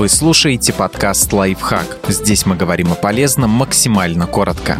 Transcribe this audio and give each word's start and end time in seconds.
Вы 0.00 0.08
слушаете 0.08 0.72
подкаст 0.72 1.30
«Лайфхак». 1.30 1.98
Здесь 2.08 2.46
мы 2.46 2.56
говорим 2.56 2.90
о 2.90 2.94
полезном 2.94 3.50
максимально 3.50 4.26
коротко. 4.26 4.78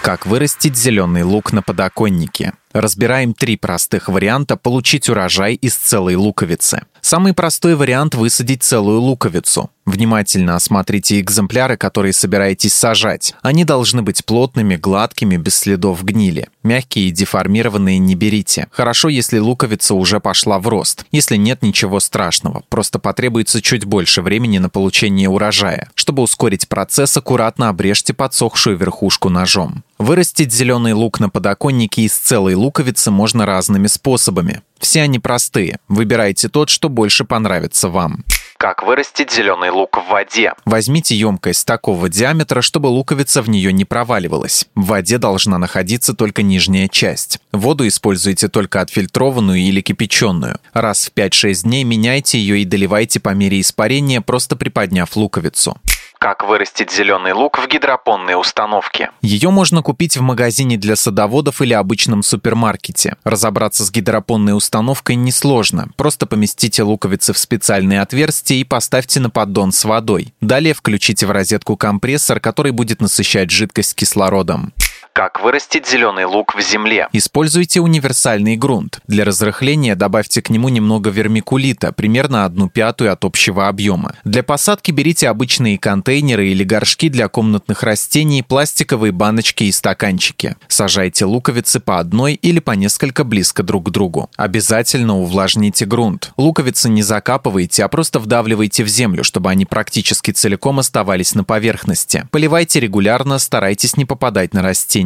Как 0.00 0.24
вырастить 0.24 0.78
зеленый 0.78 1.24
лук 1.24 1.52
на 1.52 1.60
подоконнике? 1.60 2.54
Разбираем 2.72 3.34
три 3.34 3.58
простых 3.58 4.08
варианта 4.08 4.56
получить 4.56 5.10
урожай 5.10 5.56
из 5.56 5.76
целой 5.76 6.14
луковицы. 6.14 6.86
Самый 7.08 7.34
простой 7.34 7.76
вариант– 7.76 8.14
высадить 8.16 8.64
целую 8.64 9.00
луковицу. 9.00 9.70
Внимательно 9.84 10.56
осмотрите 10.56 11.20
экземпляры, 11.20 11.76
которые 11.76 12.12
собираетесь 12.12 12.74
сажать. 12.74 13.36
Они 13.42 13.64
должны 13.64 14.02
быть 14.02 14.24
плотными, 14.24 14.74
гладкими, 14.74 15.36
без 15.36 15.54
следов 15.54 16.02
гнили. 16.02 16.48
Мягкие 16.64 17.06
и 17.06 17.10
деформированные 17.12 18.00
не 18.00 18.16
берите. 18.16 18.66
Хорошо, 18.72 19.08
если 19.08 19.38
луковица 19.38 19.94
уже 19.94 20.18
пошла 20.18 20.58
в 20.58 20.66
рост. 20.66 21.06
Если 21.12 21.36
нет, 21.36 21.62
ничего 21.62 22.00
страшного. 22.00 22.64
Просто 22.68 22.98
потребуется 22.98 23.62
чуть 23.62 23.84
больше 23.84 24.20
времени 24.20 24.58
на 24.58 24.68
получение 24.68 25.28
урожая. 25.28 25.88
Чтобы 25.94 26.24
ускорить 26.24 26.66
процесс, 26.66 27.16
аккуратно 27.16 27.68
обрежьте 27.68 28.14
подсохшую 28.14 28.76
верхушку 28.76 29.28
ножом. 29.28 29.84
Вырастить 29.98 30.52
зеленый 30.52 30.92
лук 30.92 31.20
на 31.20 31.28
подоконнике 31.28 32.02
из 32.02 32.14
целой 32.14 32.54
луковицы 32.54 33.12
можно 33.12 33.46
разными 33.46 33.86
способами. 33.86 34.62
Все 34.78 35.02
они 35.02 35.18
простые. 35.18 35.78
Выбирайте 35.88 36.48
тот, 36.48 36.68
что 36.70 36.88
больше 36.88 37.24
понравится 37.24 37.88
вам. 37.88 38.24
Как 38.58 38.82
вырастить 38.82 39.30
зеленый 39.30 39.70
лук 39.70 39.98
в 39.98 40.10
воде? 40.10 40.54
Возьмите 40.64 41.14
емкость 41.14 41.66
такого 41.66 42.08
диаметра, 42.08 42.62
чтобы 42.62 42.86
луковица 42.86 43.42
в 43.42 43.50
нее 43.50 43.72
не 43.72 43.84
проваливалась. 43.84 44.66
В 44.74 44.86
воде 44.86 45.18
должна 45.18 45.58
находиться 45.58 46.14
только 46.14 46.42
нижняя 46.42 46.88
часть. 46.88 47.38
Воду 47.52 47.86
используйте 47.86 48.48
только 48.48 48.80
отфильтрованную 48.80 49.58
или 49.58 49.82
кипяченую. 49.82 50.58
Раз 50.72 51.06
в 51.06 51.18
5-6 51.18 51.64
дней 51.64 51.84
меняйте 51.84 52.38
ее 52.38 52.60
и 52.60 52.64
доливайте 52.64 53.20
по 53.20 53.34
мере 53.34 53.60
испарения, 53.60 54.22
просто 54.22 54.56
приподняв 54.56 55.14
луковицу. 55.16 55.76
Как 56.18 56.44
вырастить 56.44 56.90
зеленый 56.90 57.32
лук 57.32 57.58
в 57.58 57.68
гидропонной 57.68 58.40
установке? 58.40 59.10
Ее 59.20 59.50
можно 59.50 59.82
купить 59.82 60.16
в 60.16 60.22
магазине 60.22 60.76
для 60.76 60.96
садоводов 60.96 61.60
или 61.60 61.74
обычном 61.74 62.22
супермаркете. 62.22 63.16
Разобраться 63.24 63.84
с 63.84 63.90
гидропонной 63.90 64.56
установкой 64.56 65.16
несложно. 65.16 65.88
Просто 65.96 66.26
поместите 66.26 66.82
луковицы 66.82 67.32
в 67.32 67.38
специальные 67.38 68.00
отверстия 68.00 68.58
и 68.58 68.64
поставьте 68.64 69.20
на 69.20 69.30
поддон 69.30 69.72
с 69.72 69.84
водой. 69.84 70.32
Далее 70.40 70.74
включите 70.74 71.26
в 71.26 71.30
розетку 71.30 71.76
компрессор, 71.76 72.40
который 72.40 72.72
будет 72.72 73.00
насыщать 73.00 73.50
жидкость 73.50 73.94
кислородом. 73.94 74.72
Как 75.16 75.40
вырастить 75.40 75.88
зеленый 75.88 76.26
лук 76.26 76.54
в 76.54 76.60
земле? 76.60 77.08
Используйте 77.10 77.80
универсальный 77.80 78.54
грунт. 78.54 79.00
Для 79.06 79.24
разрыхления 79.24 79.94
добавьте 79.94 80.42
к 80.42 80.50
нему 80.50 80.68
немного 80.68 81.08
вермикулита, 81.08 81.90
примерно 81.90 82.44
одну 82.44 82.68
пятую 82.68 83.10
от 83.10 83.24
общего 83.24 83.68
объема. 83.68 84.14
Для 84.24 84.42
посадки 84.42 84.90
берите 84.90 85.30
обычные 85.30 85.78
контейнеры 85.78 86.48
или 86.48 86.64
горшки 86.64 87.08
для 87.08 87.28
комнатных 87.28 87.82
растений, 87.82 88.42
пластиковые 88.42 89.10
баночки 89.10 89.64
и 89.64 89.72
стаканчики. 89.72 90.56
Сажайте 90.68 91.24
луковицы 91.24 91.80
по 91.80 91.98
одной 91.98 92.34
или 92.34 92.58
по 92.58 92.72
несколько 92.72 93.24
близко 93.24 93.62
друг 93.62 93.86
к 93.86 93.90
другу. 93.90 94.28
Обязательно 94.36 95.16
увлажните 95.16 95.86
грунт. 95.86 96.32
Луковицы 96.36 96.90
не 96.90 97.00
закапывайте, 97.00 97.84
а 97.84 97.88
просто 97.88 98.18
вдавливайте 98.18 98.84
в 98.84 98.88
землю, 98.88 99.24
чтобы 99.24 99.48
они 99.48 99.64
практически 99.64 100.32
целиком 100.32 100.78
оставались 100.78 101.34
на 101.34 101.42
поверхности. 101.42 102.28
Поливайте 102.30 102.80
регулярно, 102.80 103.38
старайтесь 103.38 103.96
не 103.96 104.04
попадать 104.04 104.52
на 104.52 104.60
растения 104.60 105.05